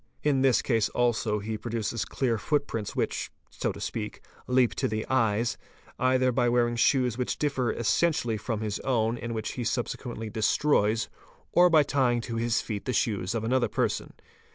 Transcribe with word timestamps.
In 0.23 0.41
this 0.41 0.63
case 0.63 0.89
also 0.89 1.37
he 1.37 1.59
produces 1.59 2.05
clear 2.05 2.39
footprints 2.39 2.95
which, 2.95 3.29
so 3.51 3.71
to 3.71 3.79
speak, 3.79 4.23
leap 4.47 4.73
to 4.73 4.87
the 4.87 5.05
eyes, 5.11 5.59
either 5.99 6.31
by 6.31 6.49
wearing 6.49 6.75
shoes 6.75 7.19
which 7.19 7.37
differ 7.37 7.71
essentially 7.71 8.35
from 8.35 8.61
his 8.61 8.79
own 8.79 9.15
and 9.19 9.35
which 9.35 9.51
he 9.51 9.63
subsequently 9.63 10.31
destroys, 10.31 11.07
or 11.51 11.69
by 11.69 11.83
tying 11.83 12.19
to 12.21 12.37
his 12.37 12.61
'feet 12.61 12.85
the 12.85 12.93
shoes 12.93 13.35
of 13.35 13.43
another 13.43 13.67
person. 13.69 14.13